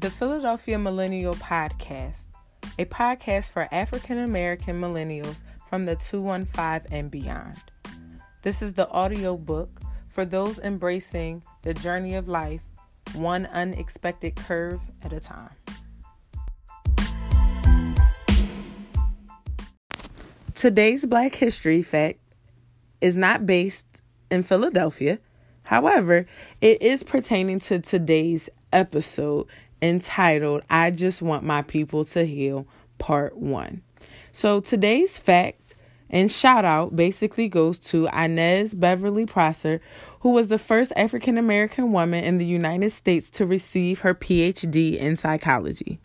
[0.00, 2.28] The Philadelphia Millennial Podcast,
[2.78, 7.60] a podcast for African American millennials from the 215 and beyond.
[8.40, 12.62] This is the audio book for those embracing the journey of life,
[13.12, 15.50] one unexpected curve at a time.
[20.54, 22.20] Today's Black History fact
[23.02, 25.18] is not based in Philadelphia.
[25.66, 26.24] However,
[26.62, 29.46] it is pertaining to today's episode
[29.82, 32.66] entitled I Just Want My People to Heal,
[32.98, 33.82] Part 1.
[34.32, 35.74] So today's fact
[36.10, 39.80] and shout out basically goes to Inez Beverly Prosser,
[40.20, 44.96] who was the first African American woman in the United States to receive her PhD
[44.96, 46.00] in psychology.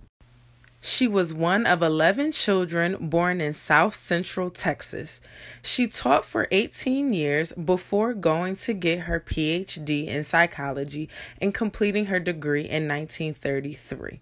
[0.85, 5.19] She was one of 11 children born in South Central Texas.
[5.63, 11.09] She taught for 18 years before going to get her PhD in psychology
[11.41, 14.19] and completing her degree in 1933.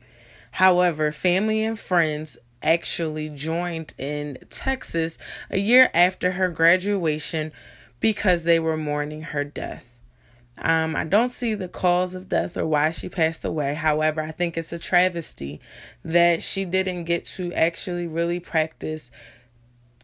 [0.52, 5.18] However, family and friends actually joined in Texas
[5.50, 7.52] a year after her graduation
[8.00, 9.93] because they were mourning her death.
[10.58, 13.74] Um, I don't see the cause of death or why she passed away.
[13.74, 15.60] However, I think it's a travesty
[16.06, 19.12] that she didn't get to actually really practice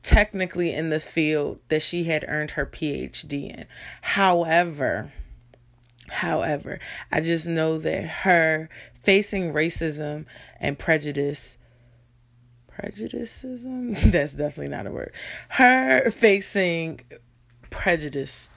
[0.01, 3.65] technically in the field that she had earned her PhD in.
[4.01, 5.11] However,
[6.07, 6.79] however,
[7.11, 8.69] I just know that her
[9.03, 10.25] facing racism
[10.59, 11.57] and prejudice
[12.67, 15.11] prejudicism that's definitely not a word
[15.49, 17.01] her facing
[17.69, 18.49] prejudice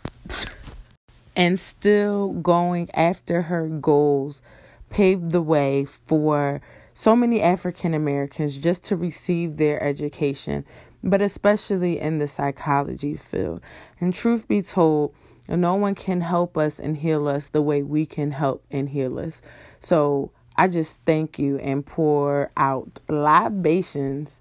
[1.37, 4.43] and still going after her goals
[4.91, 6.61] paved the way for
[6.95, 10.65] so many African Americans just to receive their education,
[11.03, 13.63] but especially in the psychology field.
[14.01, 15.15] And truth be told,
[15.49, 19.19] no one can help us and heal us the way we can help and heal
[19.19, 19.43] us.
[19.81, 24.41] So I just thank you and pour out libations,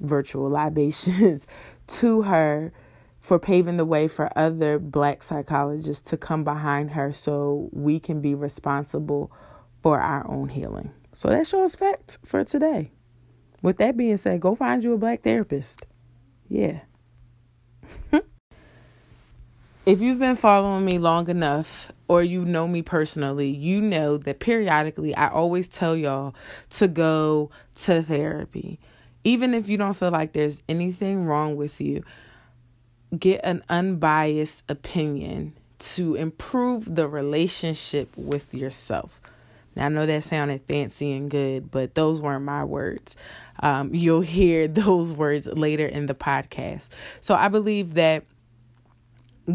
[0.00, 1.46] virtual libations,
[1.86, 2.72] to her
[3.24, 8.20] for paving the way for other black psychologists to come behind her so we can
[8.20, 9.32] be responsible
[9.82, 10.92] for our own healing.
[11.14, 12.92] So that's your fact for today.
[13.62, 15.86] With that being said, go find you a black therapist.
[16.50, 16.80] Yeah.
[19.86, 24.38] if you've been following me long enough or you know me personally, you know that
[24.38, 26.34] periodically I always tell y'all
[26.72, 28.78] to go to therapy.
[29.24, 32.04] Even if you don't feel like there's anything wrong with you,
[33.18, 39.20] get an unbiased opinion to improve the relationship with yourself.
[39.76, 43.16] Now, I know that sounded fancy and good, but those weren't my words.
[43.60, 46.90] Um, you'll hear those words later in the podcast.
[47.20, 48.24] So, I believe that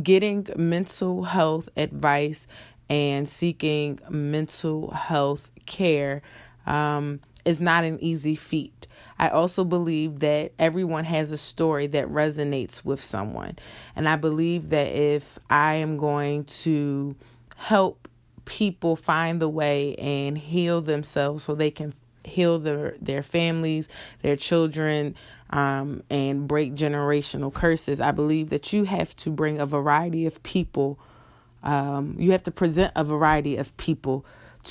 [0.03, 2.48] getting mental health advice
[2.90, 6.22] and seeking mental health care
[6.66, 7.19] um,
[7.50, 8.86] is not an easy feat.
[9.18, 13.58] I also believe that everyone has a story that resonates with someone.
[13.96, 17.16] And I believe that if I am going to
[17.58, 18.08] help
[18.46, 21.94] people find the way and heal themselves so they can
[22.24, 23.90] heal their their families,
[24.22, 25.16] their children,
[25.50, 28.00] um, and break generational curses.
[28.00, 31.00] I believe that you have to bring a variety of people.
[31.64, 34.24] Um, you have to present a variety of people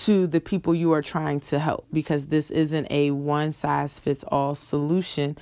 [0.05, 4.25] to the people you are trying to help because this isn't a one size fits
[4.29, 5.37] all solution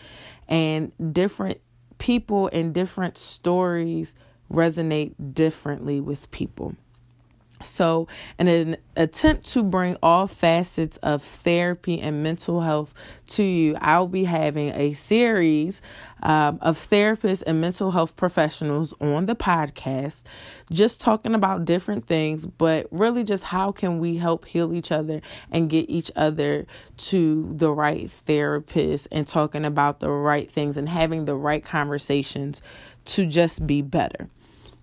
[0.49, 1.61] and different
[1.99, 4.15] people and different stories
[4.51, 6.75] resonate differently with people.
[7.63, 8.07] So,
[8.39, 12.93] in an attempt to bring all facets of therapy and mental health
[13.29, 15.81] to you, I'll be having a series
[16.23, 20.25] um, of therapists and mental health professionals on the podcast,
[20.71, 25.23] just talking about different things, but really just how can we help heal each other
[25.51, 26.67] and get each other
[26.99, 32.61] to the right therapist and talking about the right things and having the right conversations
[33.07, 34.29] to just be better.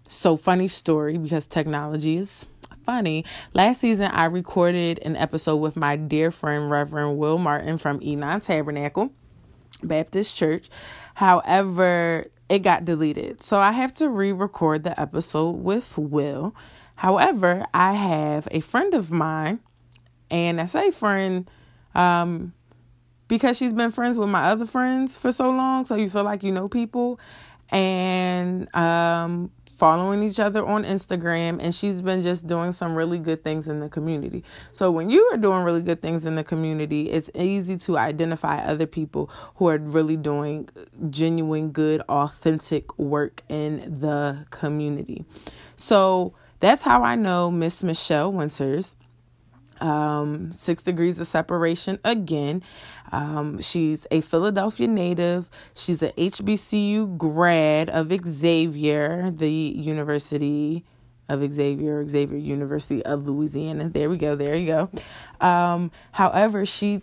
[0.09, 2.45] So, funny story because technology is
[2.83, 3.25] funny.
[3.53, 8.41] Last season, I recorded an episode with my dear friend, Reverend Will Martin from Enon
[8.41, 9.11] Tabernacle
[9.81, 10.69] Baptist Church.
[11.15, 13.41] However, it got deleted.
[13.41, 16.55] So I have to re record the episode with Will.
[16.95, 19.59] However, I have a friend of mine,
[20.29, 21.49] and I say friend
[21.95, 22.53] um,
[23.27, 25.85] because she's been friends with my other friends for so long.
[25.85, 27.19] So you feel like you know people.
[27.69, 33.43] And um, following each other on Instagram, and she's been just doing some really good
[33.43, 34.43] things in the community.
[34.71, 38.57] So, when you are doing really good things in the community, it's easy to identify
[38.57, 40.69] other people who are really doing
[41.09, 45.25] genuine, good, authentic work in the community.
[45.75, 48.95] So, that's how I know Miss Mychelle Winters.
[49.83, 52.63] Um, Six Degrees of Separation again.
[53.11, 55.49] Um, she's a Philadelphia native.
[55.75, 60.85] She's an HBCU grad of Xavier, the University
[61.29, 63.89] of Xavier, Xavier University of Louisiana.
[63.89, 64.35] There we go.
[64.35, 65.45] There you go.
[65.45, 67.01] Um, however, she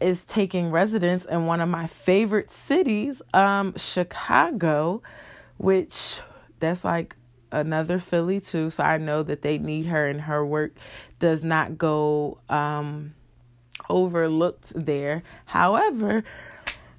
[0.00, 5.02] is taking residence in one of my favorite cities, um, Chicago,
[5.58, 6.20] which
[6.60, 7.14] that's like
[7.52, 8.70] another Philly too.
[8.70, 10.72] So I know that they need her and her work
[11.18, 13.14] does not go um,
[13.88, 15.22] overlooked there.
[15.44, 16.24] However,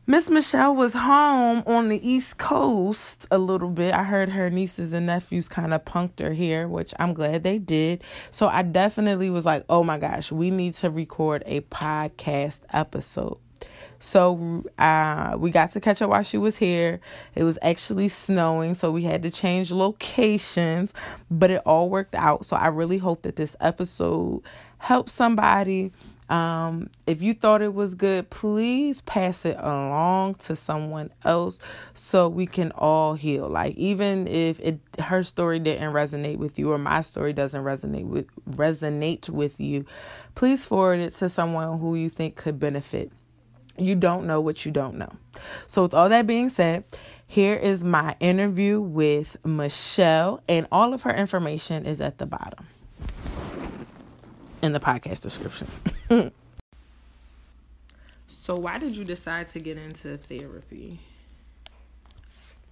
[0.06, 3.94] Miss Mychelle was home on the East Coast a little bit.
[3.94, 7.58] I heard her nieces and nephews kind of punked her here, which I'm glad they
[7.58, 8.04] did.
[8.30, 13.38] So I definitely was like, oh my gosh, we need to record a podcast episode.
[14.04, 17.00] So uh, we got to catch her while she was here.
[17.36, 20.94] It was actually snowing, so we had to change locations,
[21.32, 22.44] but it all worked out.
[22.46, 24.42] So I really hope that this episode
[24.80, 25.94] helps somebody
[26.30, 31.60] um, if you thought it was good, please pass it along to someone else
[31.94, 33.48] so we can all heal.
[33.48, 38.08] Like even if it her story didn't resonate with you or my story doesn't resonate
[38.08, 39.86] with resonate with you,
[40.34, 43.12] please forward it to someone who you think could benefit.
[43.78, 45.12] You don't know what you don't know.
[45.68, 46.84] So with all that being said,
[47.26, 52.68] here is my interview with Mychelle and all of her information is at the bottom
[54.62, 55.68] in the podcast description.
[58.28, 61.00] so, why did you decide to get into therapy?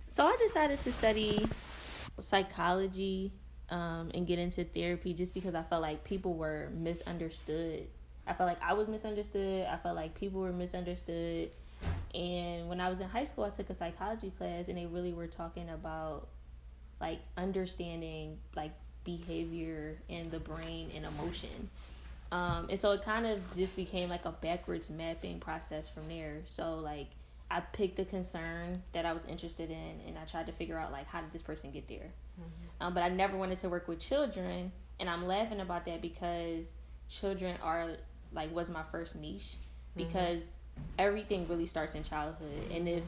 [0.07, 1.47] So, I decided to study
[2.19, 3.31] psychology
[3.69, 7.87] um, and get into therapy just because I felt like people were misunderstood.
[8.27, 9.67] I felt like I was misunderstood.
[9.67, 11.51] I felt like people were misunderstood.
[12.13, 15.13] And when I was in high school, I took a psychology class, and they really
[15.13, 16.27] were talking about
[16.99, 18.71] like understanding like
[19.03, 21.69] behavior and the brain and emotion.
[22.31, 26.41] Um, and so it kind of just became like a backwards mapping process from there.
[26.45, 27.07] So like
[27.49, 30.91] I picked a concern that I was interested in, and I tried to figure out
[30.91, 32.11] like how did this person get there.
[32.39, 32.85] Mm-hmm.
[32.85, 36.71] Um, but I never wanted to work with children, and I'm laughing about that because
[37.09, 37.97] children are
[38.33, 40.07] like was my first niche mm-hmm.
[40.07, 40.83] because mm-hmm.
[40.99, 43.03] everything really starts in childhood, and if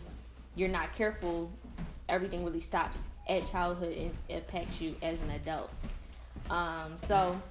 [0.56, 1.52] you're not careful,
[2.10, 5.72] everything really stops at childhood and impacts you as an adult.
[6.50, 7.42] Um, so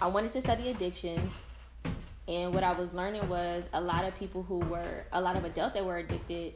[0.00, 1.54] I wanted to study addictions.
[2.28, 5.44] And what I was learning was a lot of people who were, a lot of
[5.44, 6.54] adults that were addicted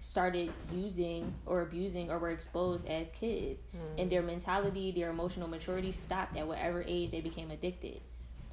[0.00, 3.64] started using or abusing or were exposed as kids.
[3.74, 4.02] Mm.
[4.02, 8.00] And their mentality, their emotional maturity stopped at whatever age they became addicted.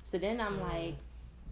[0.06, 0.62] So then I'm mm.
[0.62, 0.96] like,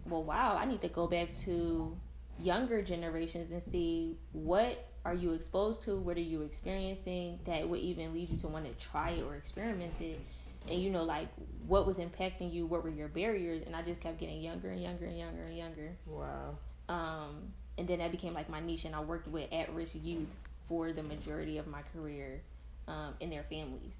[0.06, 1.94] well, wow, I need to go back to
[2.38, 7.80] younger generations and see what are you exposed to, what are you experiencing that would
[7.80, 10.20] even lead you to want to try it or experiment it.
[10.68, 11.28] And you know like
[11.66, 13.62] what was impacting you what were your barriers?
[13.66, 15.90] And i just kept getting younger and younger and younger and younger.
[16.06, 16.56] Wow.
[16.88, 20.28] Um and then that became like my niche and i worked with at-risk youth
[20.68, 22.40] for the majority of my career
[22.88, 23.98] um in their families.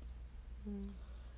[0.67, 0.89] Mm.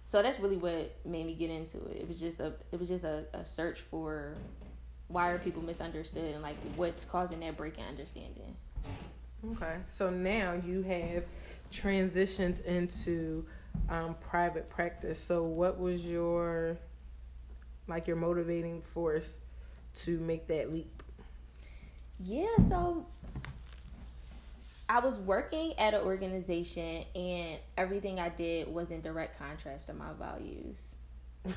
[0.07, 2.89] So that's really what made me get into it it was just a it was
[2.89, 4.35] just a, a search for
[5.09, 8.57] why are people misunderstood and like what's causing that break in understanding
[9.53, 11.25] okay so now you have
[11.71, 13.45] transitioned into
[13.89, 15.19] um, private practice.
[15.19, 16.79] So, what was your
[17.89, 19.39] like your motivating force
[19.95, 21.03] to make that leap?
[22.25, 23.07] Yeah, so
[24.89, 29.95] I was working at an organization, and everything I did was in direct contrast to
[29.95, 30.95] my values.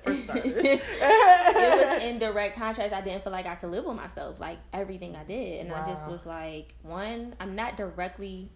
[0.00, 2.94] For starters, it was in direct contrast.
[2.94, 5.82] I didn't feel like I could live with myself, like everything I did, and wow.
[5.82, 8.50] I just was like, one, I'm not directly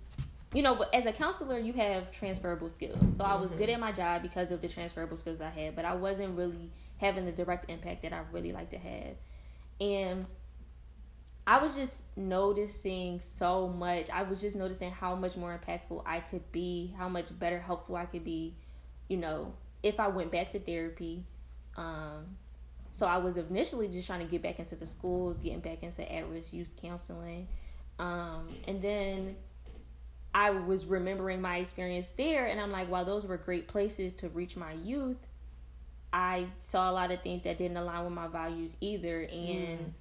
[0.55, 3.17] you know, but as a counselor, you have transferable skills.
[3.17, 3.75] So I was good mm-hmm.
[3.75, 7.27] at my job because of the transferable skills I had, but I wasn't really having
[7.27, 9.17] the direct impact that I really like to have.
[9.81, 10.27] And
[11.49, 14.11] I was just noticing so much.
[14.11, 17.97] I was just noticing how much more impactful I could be, how much better helpful
[17.97, 18.55] I could be,
[19.09, 21.25] you know, if I went back to therapy.
[21.79, 22.37] Um,
[22.93, 26.13] so I was initially just trying to get back into the schools, getting back into
[26.13, 27.49] at-risk youth counseling.
[27.99, 29.37] Um, and then
[30.35, 34.29] I was remembering my experience there, and I'm like, while those were great places to
[34.29, 35.17] reach my youth,
[36.13, 39.23] I saw a lot of things that didn't align with my values either.
[39.23, 39.93] And mm.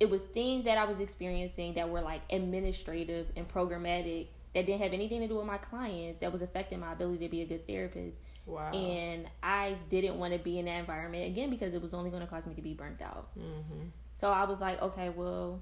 [0.00, 4.80] It was things that I was experiencing that were like administrative and programmatic that didn't
[4.80, 7.46] have anything to do with my clients that was affecting my ability to be a
[7.46, 8.18] good therapist.
[8.46, 8.72] Wow.
[8.72, 12.22] And I didn't want to be in that environment again because it was only going
[12.22, 13.28] to cause me to be burnt out.
[13.38, 13.88] Mm-hmm.
[14.14, 15.60] So I was like, okay, well,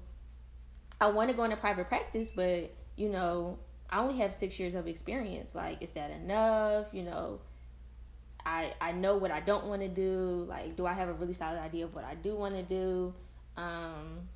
[0.99, 4.73] I want to go into private practice, but you know, I only have six years
[4.73, 5.53] of experience.
[5.53, 6.87] Like, is that enough?
[6.93, 7.39] You know,
[8.45, 10.45] I I know what I don't want to do.
[10.47, 13.13] Like, do I have a really solid idea of what I do want to do?
[13.59, 14.29] Um,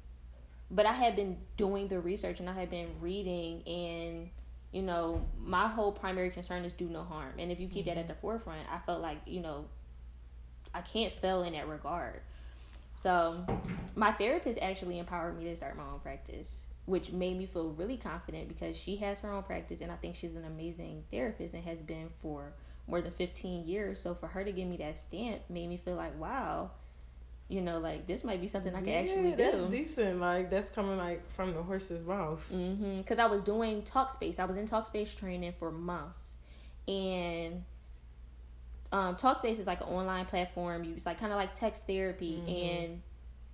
[0.70, 4.30] but I had been doing the research and I had been reading and
[4.72, 7.96] you know my whole primary concern is do no harm and if you keep mm-hmm.
[7.96, 8.14] that at mm-hmm.
[8.14, 9.66] the forefront I felt like you know
[10.74, 12.22] I can't fail in that regard
[13.02, 13.46] so
[13.96, 17.96] my therapist actually empowered me to start my own practice which made me feel really
[17.96, 21.64] confident because she has her own practice and I think she's an amazing therapist and
[21.64, 22.54] has been for
[22.88, 25.96] more than 15 years so for her to give me that stamp made me feel
[25.96, 26.72] like wow
[27.50, 29.36] you know, like this might be something I can yeah, actually do.
[29.36, 30.20] That's decent.
[30.20, 32.48] Like that's coming like from the horse's mouth.
[32.54, 33.00] Mm-hmm.
[33.00, 34.40] Because I was doing Talkspace.
[34.40, 36.36] I was in Talkspace training for months,
[36.88, 37.64] and
[38.92, 40.84] um, Talkspace is like an online platform.
[40.84, 42.50] You it's like kind of like text therapy, mm-hmm.
[42.50, 43.02] and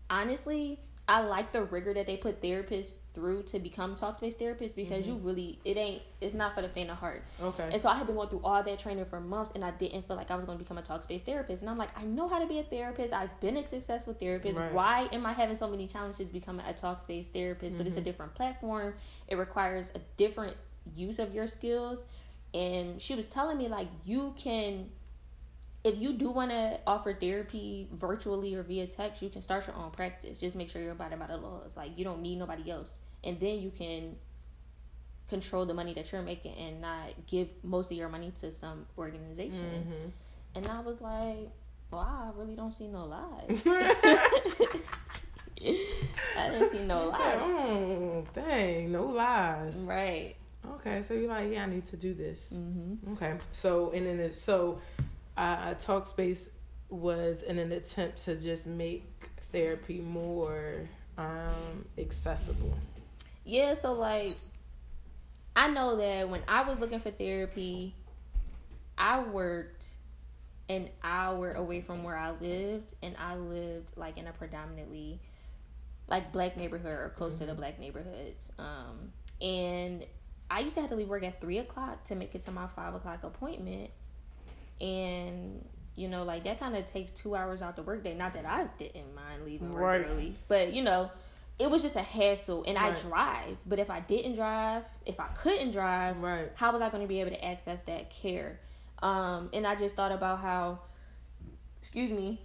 [0.10, 5.06] honestly, I like the rigor that they put therapists through to become Talkspace therapist because
[5.06, 5.14] mm-hmm.
[5.14, 7.24] you really it ain't it's not for the faint of heart.
[7.42, 7.70] Okay.
[7.72, 10.08] And so I had been going through all that training for months and I didn't
[10.08, 11.62] feel like I was going to become a Talkspace therapist.
[11.62, 13.14] And I'm like, I know how to be a therapist.
[13.14, 14.60] I've been a successful therapist.
[14.60, 14.74] Right.
[14.74, 17.72] Why am I having so many challenges becoming a Talkspace therapist?
[17.72, 17.78] Mm-hmm.
[17.80, 18.06] But it's a mm-hmm.
[18.06, 18.94] different platform.
[19.28, 20.56] It requires a different
[20.96, 22.04] use of your skills.
[22.54, 24.90] And she was telling me like you can
[25.84, 29.76] if you do want to offer therapy virtually or via text, you can start your
[29.76, 30.38] own practice.
[30.38, 31.78] Just make sure you're abiding by the laws.
[31.78, 34.16] Like you don't need nobody else, and then you can
[35.30, 38.86] control the money that you're making and not give most of your money to some
[38.98, 39.86] organization.
[39.88, 40.10] Mm-hmm.
[40.56, 41.52] And I was like,
[41.92, 43.64] wow, I really don't see no lies.
[46.38, 47.44] I didn't see no lies.
[47.44, 49.78] mm, dang, no lies.
[49.88, 50.36] Right.
[50.76, 52.54] Okay, so you're like, yeah, I need to do this.
[52.56, 53.14] Mm-hmm.
[53.14, 54.82] Okay, so and then it, so
[55.40, 56.50] uh, Talkspace
[56.90, 62.78] was in an attempt to just make therapy more um, accessible.
[63.46, 64.36] Yeah, so like
[65.56, 67.96] I know that when I was looking for therapy,
[68.98, 69.88] I worked
[70.68, 75.22] an hour away from where I lived, and I lived like in a predominantly
[76.10, 77.40] like black neighborhood or close mm-hmm.
[77.40, 77.62] to the mm-hmm.
[77.62, 78.52] black neighborhoods.
[78.60, 80.06] Um, and
[80.52, 82.68] I used to have to leave work at three o'clock to make it to my
[82.68, 83.92] five o'clock appointment
[84.82, 88.46] and you know like that kind of takes two hours out the workday not that
[88.46, 90.06] i didn't mind leaving work right.
[90.10, 91.10] early but you know
[91.58, 92.98] it was just a hassle and right.
[92.98, 96.52] i drive but if i didn't drive if i couldn't drive right.
[96.56, 98.60] how was i going to be able to access that care
[99.02, 100.80] um, and i just thought about how
[101.82, 102.40] excuse me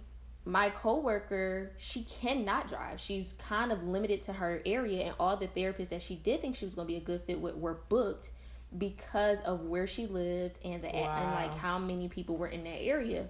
[0.45, 3.01] my coworker, she cannot drive.
[3.01, 6.55] She's kind of limited to her area, and all the therapists that she did think
[6.55, 8.29] she was going to be a good fit with were booked
[8.77, 10.93] because of where she lived and the wow.
[10.93, 13.27] and like how many people were in that area.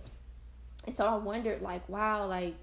[0.86, 2.56] And so I wondered like wow like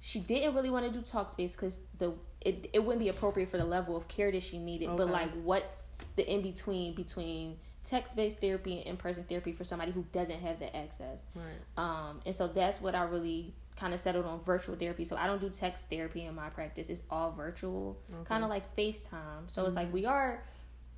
[0.00, 3.58] she didn't really want to do Talkspace because the it, it wouldn't be appropriate for
[3.58, 4.88] the level of care that she needed.
[4.88, 4.96] Okay.
[4.96, 9.64] But like what's the in between between text based therapy and in person therapy for
[9.64, 11.24] somebody who doesn't have the access.
[11.34, 11.44] Right.
[11.76, 15.04] Um and so that's what I really kind of settled on virtual therapy.
[15.04, 16.88] So I don't do text therapy in my practice.
[16.88, 17.98] It's all virtual.
[18.12, 18.24] Okay.
[18.24, 19.48] Kind of like FaceTime.
[19.48, 19.66] So mm-hmm.
[19.66, 19.94] it's like mm-hmm.
[19.94, 20.44] we are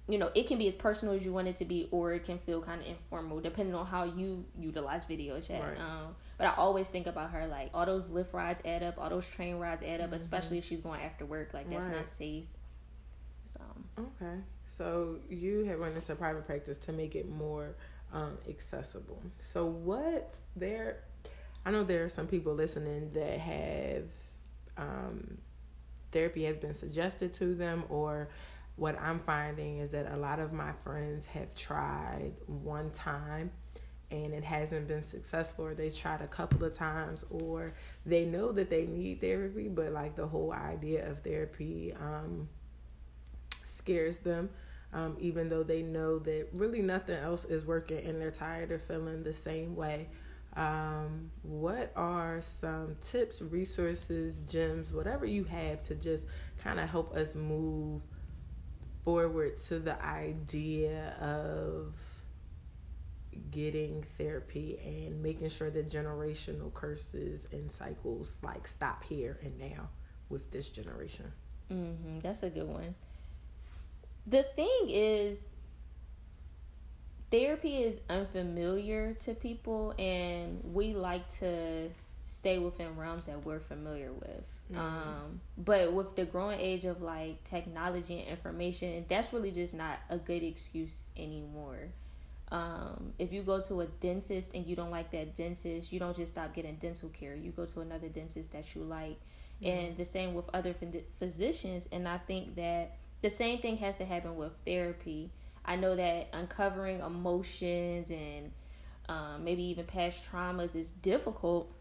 [0.08, 2.24] you know it can be as personal as you want it to be or it
[2.24, 5.78] can feel kind of informal depending on how you utilize video chat right.
[5.78, 9.08] um, but i always think about her like all those Lyft rides add up all
[9.08, 10.14] those train rides add up mm-hmm.
[10.16, 11.96] especially if she's going after work like that's right.
[11.96, 12.46] not safe
[13.52, 13.60] so
[13.98, 17.76] okay so you have went into private practice to make it more
[18.12, 21.04] um, accessible so what there
[21.64, 24.08] i know there are some people listening that have
[24.76, 25.38] um,
[26.10, 28.28] therapy has been suggested to them or
[28.76, 33.52] what I'm finding is that a lot of my friends have tried one time
[34.10, 37.72] and it hasn't been successful or they've tried a couple of times or
[38.04, 42.48] they know that they need therapy but like the whole idea of therapy um,
[43.64, 44.50] scares them
[44.92, 48.82] um, even though they know that really nothing else is working and they're tired of
[48.82, 50.08] feeling the same way.
[50.54, 56.26] Um, what are some tips resources gems whatever you have to just
[56.62, 58.02] kind of help us move
[59.04, 61.94] forward to the idea of
[63.50, 69.88] getting therapy and making sure that generational curses and cycles like stop here and now
[70.28, 71.32] with this generation.
[71.70, 72.20] Mm-hmm.
[72.20, 72.94] That's a good one.
[74.26, 75.48] The thing is,
[77.30, 81.88] therapy is unfamiliar to people, and we like to
[82.24, 84.44] stay within realms that we're familiar with.
[84.70, 84.80] Mm-hmm.
[84.80, 89.98] Um, but with the growing age of like technology and information, that's really just not
[90.08, 91.88] a good excuse anymore.
[92.50, 96.14] Um, if you go to a dentist and you don't like that dentist, you don't
[96.14, 97.34] just stop getting dental care.
[97.34, 99.18] You go to another dentist that you like,
[99.62, 99.66] mm-hmm.
[99.66, 100.74] and the same with other
[101.18, 101.88] physicians.
[101.90, 105.30] And I think that the same thing has to happen with therapy.
[105.64, 108.50] I know that uncovering emotions and
[109.08, 111.72] um, maybe even past traumas is difficult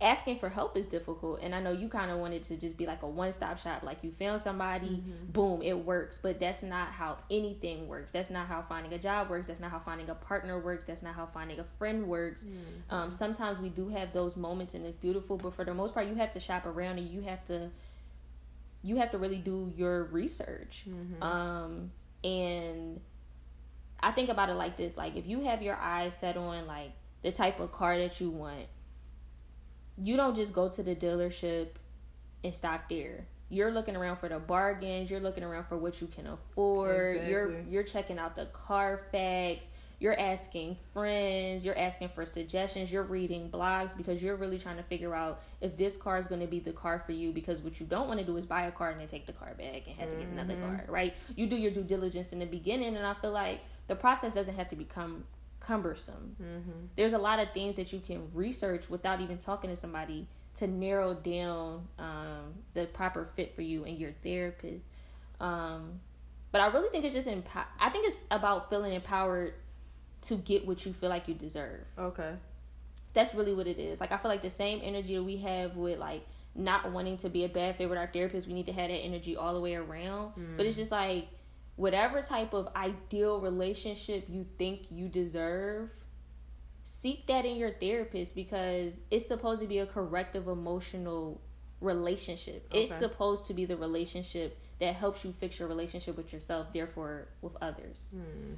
[0.00, 2.84] asking for help is difficult and i know you kind of wanted to just be
[2.84, 5.32] like a one-stop shop like you found somebody mm-hmm.
[5.32, 9.30] boom it works but that's not how anything works that's not how finding a job
[9.30, 12.44] works that's not how finding a partner works that's not how finding a friend works
[12.44, 12.94] mm-hmm.
[12.94, 16.06] um, sometimes we do have those moments and it's beautiful but for the most part
[16.06, 17.70] you have to shop around and you have to
[18.82, 21.22] you have to really do your research mm-hmm.
[21.22, 21.90] um,
[22.22, 23.00] and
[24.00, 26.92] i think about it like this like if you have your eyes set on like
[27.22, 28.66] the type of car that you want
[29.98, 31.68] you don't just go to the dealership
[32.44, 33.26] and stop there.
[33.48, 35.10] You're looking around for the bargains.
[35.10, 37.10] You're looking around for what you can afford.
[37.10, 37.30] Exactly.
[37.30, 39.66] You're you're checking out the Carfax.
[39.98, 41.64] You're asking friends.
[41.64, 42.92] You're asking for suggestions.
[42.92, 46.40] You're reading blogs because you're really trying to figure out if this car is going
[46.40, 47.32] to be the car for you.
[47.32, 49.32] Because what you don't want to do is buy a car and then take the
[49.32, 50.18] car back and have mm-hmm.
[50.18, 50.76] to get another mm-hmm.
[50.76, 51.14] car, right?
[51.36, 54.56] You do your due diligence in the beginning, and I feel like the process doesn't
[54.56, 55.24] have to become
[55.66, 56.36] cumbersome.
[56.40, 56.86] Mm-hmm.
[56.96, 60.66] There's a lot of things that you can research without even talking to somebody to
[60.66, 64.84] narrow down um, the proper fit for you and your therapist.
[65.40, 66.00] Um,
[66.52, 67.66] but I really think it's just empower.
[67.78, 69.54] I think it's about feeling empowered
[70.22, 71.84] to get what you feel like you deserve.
[71.98, 72.32] Okay.
[73.12, 74.00] That's really what it is.
[74.00, 77.28] Like I feel like the same energy that we have with like not wanting to
[77.28, 79.60] be a bad fit with our therapist, we need to have that energy all the
[79.60, 80.32] way around.
[80.36, 80.56] Mm.
[80.56, 81.28] But it's just like
[81.76, 85.90] whatever type of ideal relationship you think you deserve,
[86.82, 91.40] seek that in your therapist because it's supposed to be a corrective emotional
[91.80, 92.66] relationship.
[92.70, 92.84] Okay.
[92.84, 97.28] It's supposed to be the relationship that helps you fix your relationship with yourself, therefore
[97.42, 98.06] with others.
[98.10, 98.54] Hmm.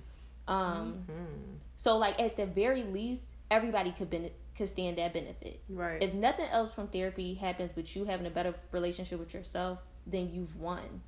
[0.52, 1.54] Um, mm-hmm.
[1.76, 5.62] so like at the very least, everybody could ben- could stand that benefit.
[5.68, 6.02] Right.
[6.02, 10.30] If nothing else from therapy happens with you having a better relationship with yourself, then
[10.32, 11.02] you've won.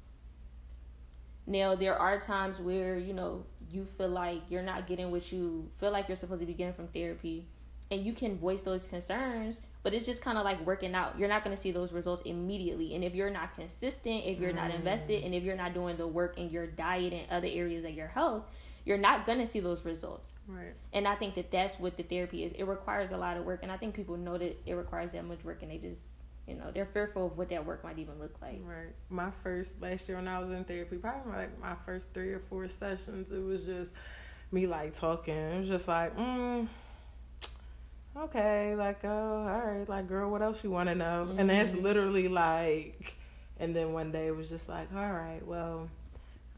[1.46, 5.70] Now there are times where you know you feel like you're not getting what you
[5.78, 7.46] feel like you're supposed to be getting from therapy,
[7.90, 9.60] and you can voice those concerns.
[9.82, 11.18] But it's just kind of like working out.
[11.18, 14.52] You're not going to see those results immediately, and if you're not consistent, if you're
[14.52, 14.56] mm.
[14.56, 17.84] not invested, and if you're not doing the work in your diet and other areas
[17.84, 18.44] of your health,
[18.84, 20.34] you're not going to see those results.
[20.46, 20.74] Right.
[20.92, 22.52] And I think that that's what the therapy is.
[22.52, 25.24] It requires a lot of work, and I think people know that it requires that
[25.24, 28.18] much work, and they just you know they're fearful of what that work might even
[28.18, 31.74] look like right my first last year when i was in therapy probably like my
[31.86, 33.92] first three or four sessions it was just
[34.50, 36.66] me like talking it was just like mm,
[38.16, 41.38] okay like oh all right like girl what else you want to know mm-hmm.
[41.38, 43.16] and that's literally like
[43.58, 45.88] and then one day it was just like all right well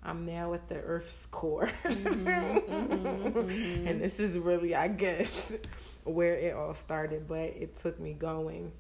[0.05, 1.71] I'm now at the Earth's core.
[1.85, 3.87] Mm-hmm, mm-hmm, mm-hmm.
[3.87, 5.55] and this is really, I guess,
[6.05, 7.29] where it all started.
[7.29, 8.73] But it took me going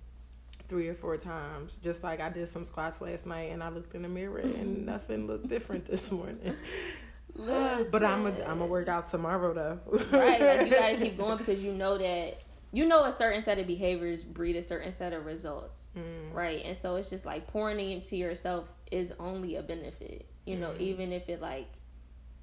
[0.72, 1.76] three or four times.
[1.82, 4.86] Just like I did some squats last night and I looked in the mirror and
[4.86, 6.56] nothing looked different this morning.
[7.36, 9.80] but I'm a I'm gonna work out tomorrow though.
[10.16, 12.40] right, like you gotta keep going because you know that
[12.72, 16.34] you know a certain set of behaviors breed a certain set of results, mm.
[16.34, 16.62] right?
[16.64, 20.80] And so it's just like pouring into yourself is only a benefit, you know, mm.
[20.80, 21.68] even if it like,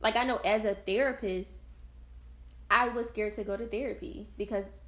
[0.01, 1.63] like I know as a therapist,
[2.69, 4.81] I was scared to go to therapy because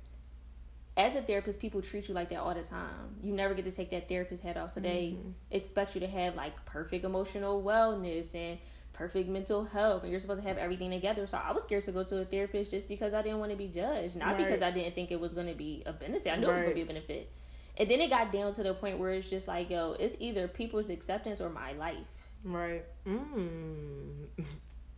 [0.98, 3.16] as a therapist, people treat you like that all the time.
[3.24, 4.72] You never get to take that therapist head off.
[4.72, 5.30] So they mm-hmm.
[5.50, 8.58] expect you to have like perfect emotional wellness and
[8.94, 11.26] perfect mental health and you're supposed to have everything together.
[11.26, 13.58] So I was scared to go to a therapist just because I didn't want to
[13.58, 14.18] be judged.
[14.18, 14.38] Not right.
[14.38, 16.32] because I didn't think it was gonna be a benefit.
[16.32, 16.52] I knew right.
[16.52, 17.32] it was gonna be a benefit.
[17.78, 20.48] And then it got down to the point where it's just like, yo, it's either
[20.48, 21.98] people's acceptance or my life.
[22.44, 22.84] Right.
[23.08, 24.28] Mm.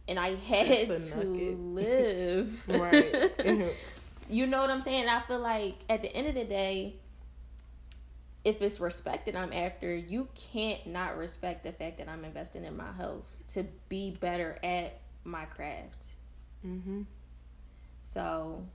[0.08, 2.64] And I had to live.
[2.68, 3.32] right.
[4.30, 5.08] You know what I'm saying?
[5.08, 6.96] I feel like at the end of the day,
[8.44, 12.66] if it's respect that I'm after, you can't not respect the fact that I'm investing
[12.66, 16.08] in my health to be better at my craft.
[16.66, 17.06] Mhm.
[18.04, 18.66] So,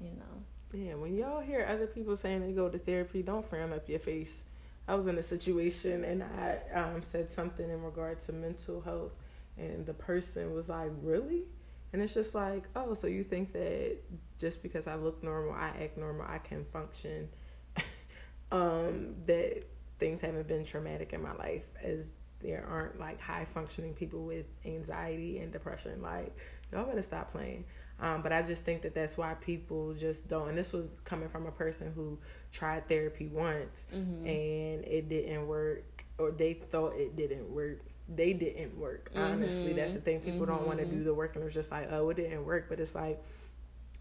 [0.00, 0.42] you know.
[0.78, 3.98] Yeah, when y'all hear other people saying they go to therapy, don't frown up your
[3.98, 4.44] face.
[4.88, 9.12] I was in a situation and I um, said something in regard to mental health,
[9.56, 11.46] and the person was like, "Really?"
[11.92, 13.98] And it's just like, oh, so you think that
[14.38, 17.28] just because I look normal, I act normal, I can function,
[18.52, 19.64] um, that
[19.98, 24.46] things haven't been traumatic in my life as there aren't like high functioning people with
[24.64, 26.02] anxiety and depression.
[26.02, 26.36] Like,
[26.72, 27.64] y'all better stop playing.
[27.98, 30.48] Um, but I just think that that's why people just don't.
[30.50, 32.18] And this was coming from a person who
[32.52, 34.26] tried therapy once mm-hmm.
[34.26, 39.10] and it didn't work, or they thought it didn't work they didn't work.
[39.16, 39.76] Honestly, mm-hmm.
[39.76, 40.20] that's the thing.
[40.20, 40.56] People mm-hmm.
[40.56, 42.66] don't want to do the work, and it's just like, oh, it didn't work.
[42.68, 43.22] But it's like,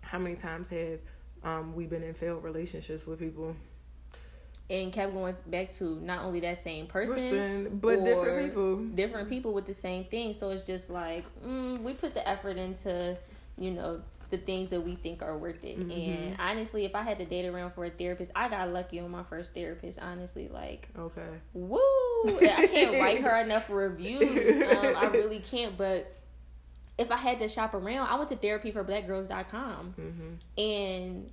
[0.01, 0.99] how many times have
[1.43, 3.55] um, we been in failed relationships with people?
[4.67, 9.29] And kept going back to not only that same person, person but different people, different
[9.29, 10.33] people with the same thing.
[10.33, 13.15] So it's just like mm, we put the effort into,
[13.59, 15.79] you know, the things that we think are worth it.
[15.79, 15.91] Mm-hmm.
[15.91, 19.11] And honestly, if I had to date around for a therapist, I got lucky on
[19.11, 19.99] my first therapist.
[19.99, 21.21] Honestly, like okay,
[21.53, 21.79] woo!
[22.27, 24.61] I can't write her enough reviews.
[24.77, 25.77] Um, I really can't.
[25.77, 26.15] But
[26.97, 30.61] if I had to shop around, I went to therapyforblackgirls.com mm-hmm.
[30.61, 31.29] and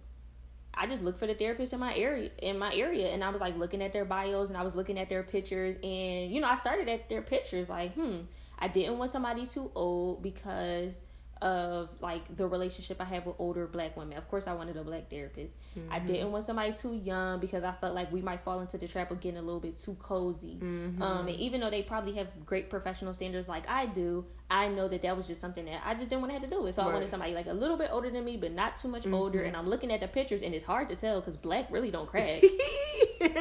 [0.75, 3.41] I just looked for the therapist in my area in my area and I was
[3.41, 6.49] like looking at their bios and I was looking at their pictures and you know
[6.49, 8.21] I started at their pictures like hmm
[8.59, 11.01] I didn't want somebody too old because
[11.43, 14.17] of like the relationship I have with older black women.
[14.17, 15.57] Of course, I wanted a black therapist.
[15.77, 15.93] Mm-hmm.
[15.93, 18.87] I didn't want somebody too young because I felt like we might fall into the
[18.87, 20.61] trap of getting a little bit too cozy.
[20.63, 21.03] Mm-hmm.
[21.03, 24.87] Um, and even though they probably have great professional standards like I do, I know
[24.87, 26.75] that that was just something that I just didn't want to have to do it.
[26.75, 26.91] So right.
[26.91, 29.15] I wanted somebody like a little bit older than me, but not too much mm-hmm.
[29.15, 29.43] older.
[29.43, 32.07] And I'm looking at the pictures, and it's hard to tell because black really don't
[32.07, 32.41] crack.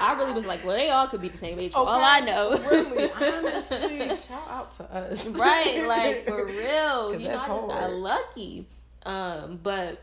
[0.00, 1.74] I really was like, well, they all could be the same age.
[1.74, 1.78] Okay.
[1.78, 2.56] all I know.
[2.70, 5.28] really, honestly, shout out to us.
[5.30, 7.18] right, like for real.
[7.18, 8.66] You know, I lucky.
[9.04, 10.00] Um, but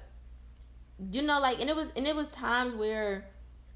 [1.12, 3.26] you know, like, and it was, and it was times where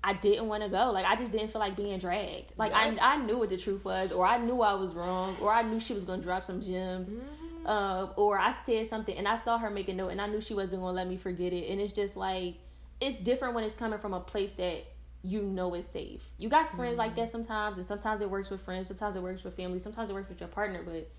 [0.04, 0.92] I didn't want to go.
[0.92, 2.54] Like I just didn't feel like being dragged.
[2.58, 5.52] Like I I knew what the truth was, or I knew I was wrong, or
[5.52, 7.68] I knew she was gonna drop some gems, mm-hmm.
[7.68, 10.40] uh, or I said something and I saw her make a note and I knew
[10.40, 11.70] she wasn't gonna let me forget it.
[11.70, 12.56] And it's just like
[13.02, 14.86] it's different when it's coming from a place that
[15.22, 16.22] you know is safe.
[16.38, 17.00] You got friends mm-hmm.
[17.00, 20.10] like that sometimes, and sometimes it works with friends, sometimes it works with family, sometimes
[20.10, 21.10] it works with your partner, but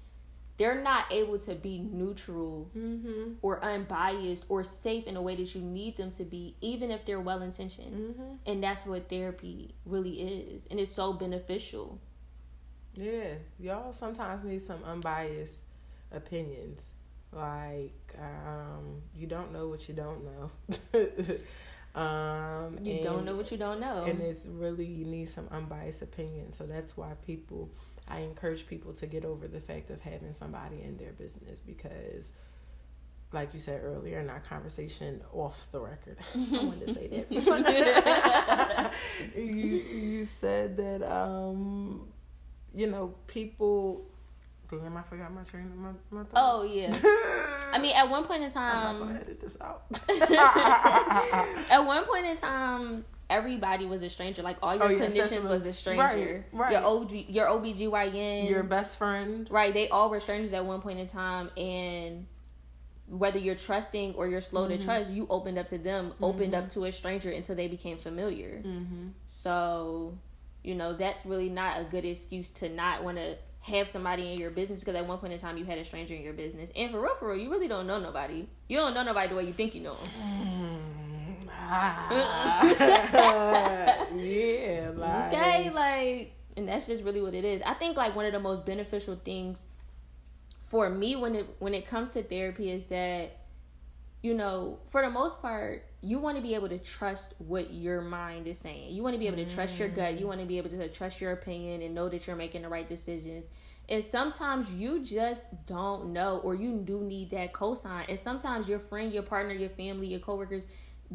[0.61, 3.33] they're not able to be neutral mm-hmm.
[3.41, 7.07] or unbiased or safe in a way that you need them to be, even if
[7.07, 8.15] they're well intentioned.
[8.15, 8.35] Mm-hmm.
[8.45, 10.67] And that's what therapy really is.
[10.71, 11.99] And it's so beneficial.
[12.95, 13.37] Yeah.
[13.59, 15.63] Y'all sometimes need some unbiased
[16.13, 16.91] opinions.
[17.33, 20.51] Like, um, you don't know what you don't know.
[21.95, 24.05] um, you and, don't know what you don't know.
[24.05, 26.53] And it's really, you need some unbiased opinion.
[26.53, 27.71] So that's why people
[28.11, 32.33] I encourage people to get over the fact of having somebody in their business because
[33.33, 38.93] like you said earlier in our conversation off the record, I wanted to say that.
[39.37, 42.09] you you said that um,
[42.75, 44.10] you know people.
[44.71, 45.73] Damn, I forgot my train.
[45.77, 46.97] My, my oh yeah.
[47.73, 48.87] I mean, at one point in time.
[48.87, 49.83] I'm not gonna edit this out.
[51.71, 54.43] at one point in time, everybody was a stranger.
[54.43, 56.45] Like all your oh, yes, conditions was a stranger.
[56.53, 56.73] Right, right.
[56.73, 59.49] Your OG, your OBGYN, your best friend.
[59.51, 59.75] Right.
[59.75, 62.27] They all were strangers at one point in time and
[63.11, 64.79] whether you're trusting or you're slow mm-hmm.
[64.79, 66.25] to trust, you opened up to them, mm-hmm.
[66.25, 66.81] opened up mm-hmm.
[66.81, 68.63] to a stranger until they became familiar.
[68.65, 69.09] Mm-hmm.
[69.27, 70.17] So,
[70.63, 74.39] you know, that's really not a good excuse to not want to have somebody in
[74.39, 76.71] your business because at one point in time you had a stranger in your business.
[76.75, 78.49] And for real, for real, you really don't know nobody.
[78.69, 80.13] You don't know nobody the way you think you know them.
[80.19, 82.09] Mm, ah.
[84.15, 87.61] yeah, like okay, like, and that's just really what it is.
[87.63, 89.67] I think like one of the most beneficial things
[90.61, 93.37] for me when it when it comes to therapy is that
[94.23, 98.01] you know, for the most part, you want to be able to trust what your
[98.01, 98.95] mind is saying.
[98.95, 100.19] You want to be able to trust your gut.
[100.19, 102.69] You want to be able to trust your opinion and know that you're making the
[102.69, 103.47] right decisions.
[103.89, 108.09] And sometimes you just don't know, or you do need that cosign.
[108.09, 110.65] And sometimes your friend, your partner, your family, your coworkers,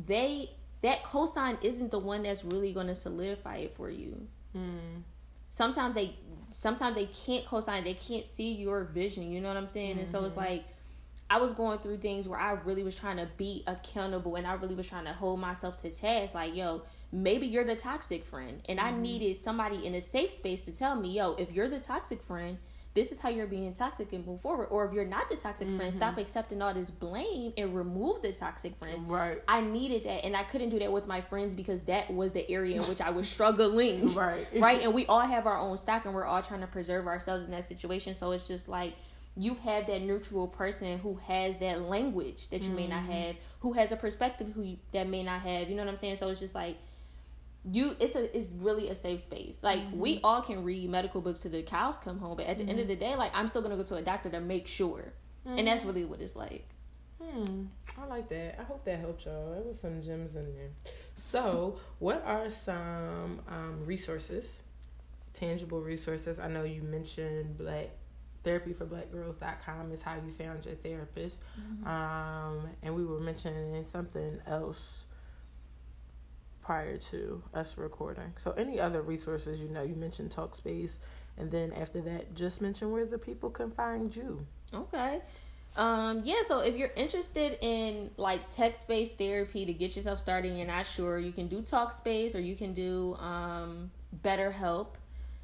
[0.06, 4.28] they that cosign isn't the one that's really going to solidify it for you.
[4.54, 5.00] Hmm.
[5.50, 6.16] Sometimes they
[6.52, 9.32] sometimes they can't cosign, they can't see your vision.
[9.32, 9.92] You know what I'm saying?
[9.92, 10.00] Mm-hmm.
[10.00, 10.42] And so it's mm-hmm.
[10.42, 10.66] like
[11.30, 14.54] I was going through things where I really was trying to be accountable and I
[14.54, 16.36] really was trying to hold myself to task.
[16.36, 18.62] Like, yo, maybe you're the toxic friend.
[18.70, 18.88] And mm-hmm.
[18.88, 22.22] I needed somebody in a safe space to tell me, yo, if you're the toxic
[22.22, 22.60] friend,
[22.94, 24.68] this is how you're being toxic and move forward.
[24.68, 25.78] Or if you're not the toxic mm-hmm.
[25.78, 26.22] friend, stop mm-hmm.
[26.22, 29.04] accepting all this blame and remove the toxic friends.
[29.04, 29.42] Right.
[29.50, 32.50] I needed that, and I couldn't do that with my friends because that was the
[32.50, 34.14] area in which I was struggling.
[34.14, 34.48] right.
[34.56, 34.82] Right.
[34.82, 37.52] And we all have our own stock, and we're all trying to preserve ourselves in
[37.52, 38.16] that situation.
[38.16, 38.94] So it's just like
[39.38, 42.76] you have that neutral person who has that language that you mm-hmm.
[42.76, 43.12] may not mm-hmm.
[43.12, 45.70] have, who has a perspective who you, that may not have.
[45.70, 46.16] You know what I'm saying?
[46.18, 46.78] So it's just like
[47.72, 50.00] you it's a it's really a safe space like mm-hmm.
[50.00, 52.72] we all can read medical books to the cows come home but at the mm-hmm.
[52.72, 52.90] end of mm-hmm.
[52.90, 55.14] the day like i'm still gonna go to a doctor to make sure
[55.48, 55.58] mm-hmm.
[55.58, 55.90] and that's mm-hmm.
[55.90, 56.68] really what it's like
[57.20, 57.64] hmm
[58.00, 60.70] i like that i hope that helped y'all there was some gems in there
[61.16, 64.48] so what are some um, resources
[65.34, 67.90] tangible resources i know you mentioned black
[68.46, 71.86] therapy for black girls.com is how you found your therapist mm-hmm.
[71.88, 75.06] um, and we were mentioning something else
[76.66, 78.34] prior to us recording.
[78.38, 80.98] So any other resources you know, you mentioned Talkspace,
[81.38, 84.46] and then after that, just mention where the people can find you.
[84.74, 85.22] Okay.
[85.78, 90.50] Um, yeah, so if you're interested in like text based therapy to get yourself started
[90.50, 93.92] and you're not sure, you can do Talkspace or you can do um,
[94.24, 94.96] BetterHelp.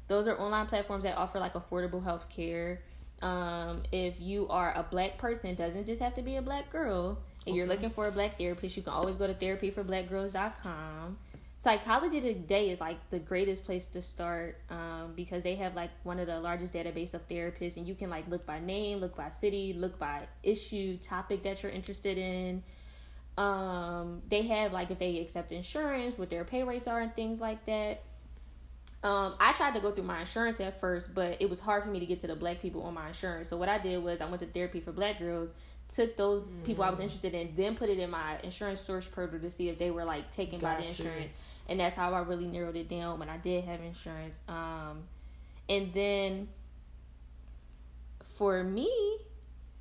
[0.08, 2.80] Those are online platforms that offer like affordable health care.
[3.22, 7.18] Um, if you are a black person, doesn't just have to be a black girl,
[7.42, 7.56] If okay.
[7.56, 11.16] you're looking for a black therapist, you can always go to therapyforblackgirls.com.
[11.56, 16.18] Psychology Today is like the greatest place to start um, because they have like one
[16.18, 19.30] of the largest database of therapists, and you can like look by name, look by
[19.30, 22.64] city, look by issue, topic that you're interested in.
[23.38, 27.40] Um, they have like if they accept insurance, what their pay rates are, and things
[27.40, 28.02] like that.
[29.02, 31.90] Um, I tried to go through my insurance at first, but it was hard for
[31.90, 33.48] me to get to the black people on my insurance.
[33.48, 35.50] So what I did was I went to therapy for black girls,
[35.92, 36.64] took those mm.
[36.64, 37.04] people I was mm.
[37.04, 40.04] interested in, then put it in my insurance source portal to see if they were
[40.04, 41.32] like taken by the insurance.
[41.68, 44.40] And that's how I really narrowed it down when I did have insurance.
[44.48, 45.02] Um,
[45.68, 46.48] and then
[48.36, 48.90] for me,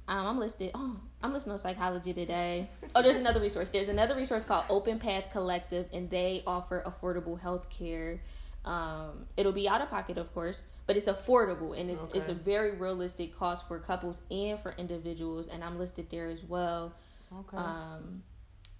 [0.08, 0.72] um, I'm listed.
[0.74, 2.70] Oh, I'm listening to Psychology Today.
[2.96, 3.70] Oh, there's another resource.
[3.70, 8.20] There's another resource called Open Path Collective, and they offer affordable health care
[8.66, 12.20] um, it'll be out of pocket, of course, but it's affordable and it's okay.
[12.20, 15.48] it's a very realistic cost for couples and for individuals.
[15.48, 16.94] And I'm listed there as well.
[17.34, 17.58] Okay.
[17.58, 18.24] Um,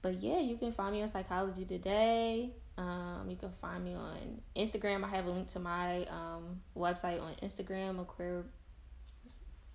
[0.02, 2.52] but yeah, you can find me on Psychology Today.
[2.78, 5.04] Um, you can find me on Instagram.
[5.04, 8.46] I have a link to my um, website on Instagram, a queer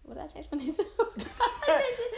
[0.16, 0.84] what did I change my name to?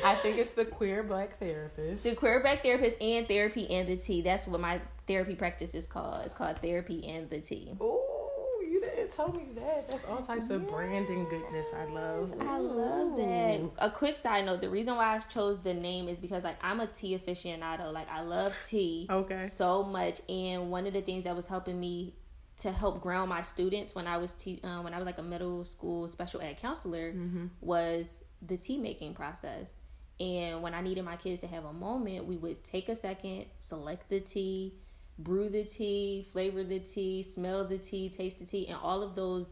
[0.04, 2.04] I think it's the queer black therapist.
[2.04, 4.20] The queer black therapist and therapy and the tea.
[4.20, 6.22] That's what my therapy practice is called.
[6.24, 7.76] It's called therapy and the tea.
[7.80, 9.88] Oh, you didn't tell me that.
[9.88, 11.72] That's all types of branding goodness.
[11.74, 12.34] I love.
[12.40, 13.70] I love that.
[13.78, 16.80] A quick side note: the reason why I chose the name is because like I'm
[16.80, 17.92] a tea aficionado.
[17.92, 19.06] Like I love tea.
[19.08, 19.48] Okay.
[19.48, 22.14] So much, and one of the things that was helping me
[22.58, 25.22] to help ground my students when I was te- uh, when I was like a
[25.22, 27.46] middle school special ed counselor mm-hmm.
[27.60, 29.74] was the tea making process.
[30.20, 33.46] And when I needed my kids to have a moment, we would take a second,
[33.60, 34.74] select the tea,
[35.16, 39.14] brew the tea, flavor the tea, smell the tea, taste the tea, and all of
[39.14, 39.50] those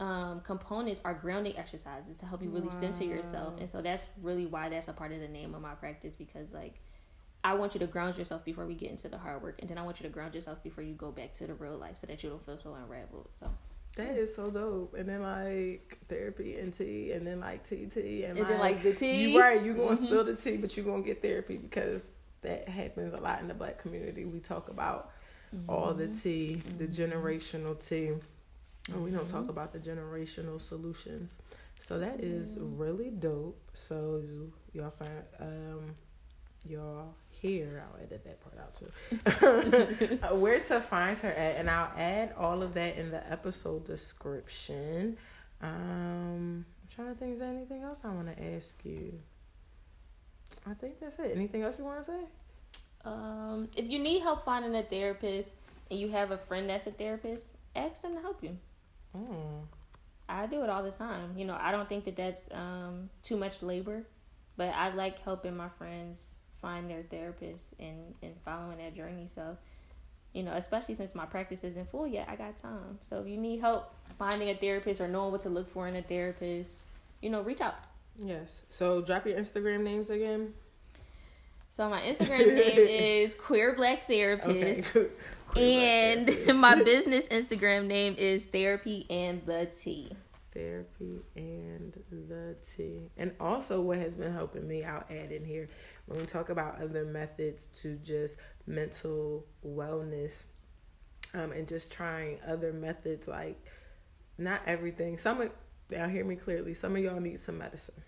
[0.00, 2.70] um, components are grounding exercises to help you really wow.
[2.70, 3.60] center yourself.
[3.60, 6.52] And so that's really why that's a part of the name of my practice because
[6.52, 6.80] like
[7.42, 9.78] I want you to ground yourself before we get into the hard work, and then
[9.78, 12.06] I want you to ground yourself before you go back to the real life, so
[12.06, 13.28] that you don't feel so unraveled.
[13.38, 13.50] So
[13.96, 14.94] that is so dope.
[14.94, 18.82] And then like therapy and tea, and then like TT, and, and like, then like
[18.82, 19.32] the tea.
[19.32, 20.04] You right, you gonna mm-hmm.
[20.04, 23.54] spill the tea, but you gonna get therapy because that happens a lot in the
[23.54, 24.24] black community.
[24.24, 25.10] We talk about
[25.54, 25.70] mm-hmm.
[25.70, 27.02] all the tea, the mm-hmm.
[27.02, 28.12] generational tea,
[28.92, 29.50] and we don't talk mm-hmm.
[29.50, 31.38] about the generational solutions.
[31.78, 32.76] So that is mm-hmm.
[32.76, 33.58] really dope.
[33.72, 34.22] So
[34.72, 35.94] y'all find um
[36.68, 37.82] y'all here.
[37.86, 40.18] I'll edit that part out too.
[40.22, 43.84] Uh, where to find her at, and I'll add all of that in the episode
[43.84, 45.16] description.
[45.62, 47.34] Um, I'm trying to think.
[47.34, 49.18] Is there anything else I want to ask you?
[50.66, 51.32] I think that's it.
[51.34, 52.20] Anything else you want to say?
[53.04, 55.56] Um, if you need help finding a therapist
[55.90, 58.56] and you have a friend that's a therapist, ask them to help you.
[59.16, 59.62] Mm.
[60.28, 61.36] I do it all the time.
[61.36, 64.04] You know, I don't think that that's um, too much labor,
[64.56, 69.26] but I like helping my friends find their therapist and and following that journey.
[69.26, 69.56] So,
[70.32, 72.98] you know, especially since my practice isn't full yet, I got time.
[73.00, 75.96] So if you need help finding a therapist or knowing what to look for in
[75.96, 76.84] a therapist,
[77.22, 77.74] you know, reach out.
[78.16, 78.62] Yes.
[78.70, 80.52] So drop your Instagram names again.
[81.70, 82.78] So my Instagram name
[83.24, 84.96] is Queer Black Therapist.
[84.96, 85.10] Okay.
[85.56, 86.60] and Black Therapist.
[86.60, 90.10] my business Instagram name is Therapy and the Tea.
[90.52, 93.10] therapy and the Tea.
[93.16, 95.68] And also, what has been helping me, I'll add in here
[96.10, 100.44] when we talk about other methods to just mental wellness
[101.34, 103.64] um, and just trying other methods, like
[104.36, 105.16] not everything.
[105.18, 105.52] Some of
[105.88, 106.74] y'all hear me clearly.
[106.74, 108.02] Some of y'all need some medicine.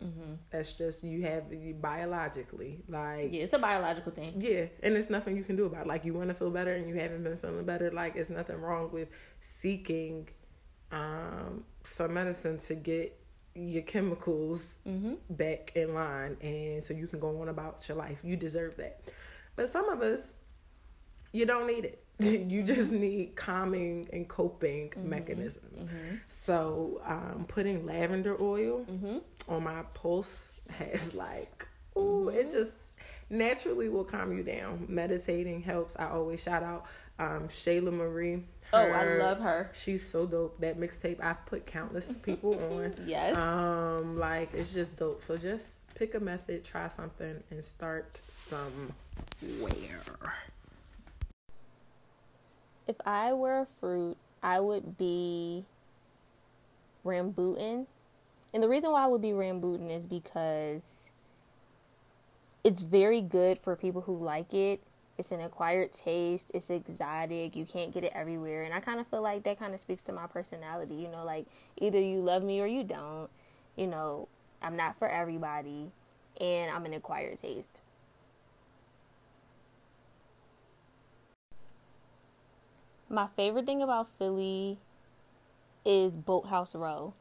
[0.00, 0.34] Mm-hmm.
[0.50, 4.34] That's just you have you biologically like yeah, it's a biological thing.
[4.36, 5.86] Yeah, and there's nothing you can do about.
[5.86, 5.88] It.
[5.88, 7.90] Like you want to feel better and you haven't been feeling better.
[7.90, 9.08] Like it's nothing wrong with
[9.40, 10.28] seeking
[10.92, 13.18] um, some medicine to get
[13.56, 15.14] your chemicals mm-hmm.
[15.30, 18.20] back in line and so you can go on about your life.
[18.24, 19.12] You deserve that.
[19.56, 20.34] But some of us,
[21.32, 22.02] you don't need it.
[22.50, 25.08] you just need calming and coping mm-hmm.
[25.08, 25.84] mechanisms.
[25.84, 26.16] Mm-hmm.
[26.28, 29.18] So, um, putting lavender oil mm-hmm.
[29.48, 31.66] on my pulse has like,
[31.98, 32.50] ooh, it mm-hmm.
[32.50, 32.76] just
[33.28, 34.86] naturally will calm you down.
[34.88, 35.96] Meditating helps.
[35.98, 36.86] I always shout out
[37.18, 38.44] um, Shayla Marie.
[38.72, 39.70] Her, oh, I love her.
[39.72, 40.60] She's so dope.
[40.60, 42.94] That mixtape I've put countless people on.
[43.06, 43.36] yes.
[43.36, 45.22] Um, like it's just dope.
[45.22, 48.92] So just pick a method, try something, and start somewhere.
[52.88, 55.64] If I were a fruit, I would be
[57.04, 57.86] rambutan.
[58.52, 61.00] And the reason why I would be rambutan is because
[62.64, 64.80] it's very good for people who like it
[65.18, 66.50] it's an acquired taste.
[66.54, 67.56] It's exotic.
[67.56, 68.64] You can't get it everywhere.
[68.64, 70.94] And I kind of feel like that kind of speaks to my personality.
[70.96, 71.46] You know, like
[71.78, 73.28] either you love me or you don't.
[73.76, 74.28] you know,
[74.62, 75.90] I'm not for everybody,
[76.40, 77.80] and I'm an acquired taste.
[83.08, 84.78] My favorite thing about Philly
[85.84, 87.14] is Boathouse Row.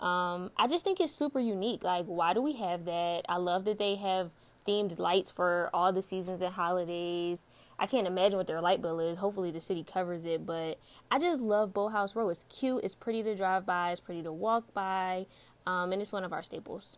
[0.00, 1.82] Um, I just think it's super unique.
[1.84, 3.22] Like, why do we have that?
[3.28, 4.30] I love that they have
[4.66, 7.40] themed lights for all the seasons and holidays.
[7.78, 9.18] I can't imagine what their light bill is.
[9.18, 10.46] Hopefully, the city covers it.
[10.46, 10.78] But
[11.10, 12.28] I just love Boathouse Row.
[12.30, 12.84] It's cute.
[12.84, 13.92] It's pretty to drive by.
[13.92, 15.26] It's pretty to walk by,
[15.66, 16.96] um, and it's one of our staples.